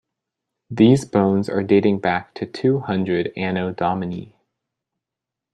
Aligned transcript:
These 0.71 1.05
bones 1.05 1.47
are 1.47 1.61
dating 1.61 1.99
back 1.99 2.33
to 2.33 2.47
two 2.47 2.79
hundred 2.79 3.31
Anno 3.37 3.71
Domini. 3.71 4.35